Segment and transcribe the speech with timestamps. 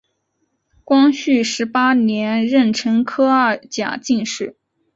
[0.83, 4.57] 光绪十八年壬辰科二甲进士。